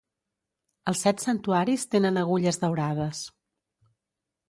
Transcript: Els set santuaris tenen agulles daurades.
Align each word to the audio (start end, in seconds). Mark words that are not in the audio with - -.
Els 0.91 1.03
set 1.09 1.21
santuaris 1.25 1.85
tenen 1.93 2.19
agulles 2.25 2.61
daurades. 2.65 3.25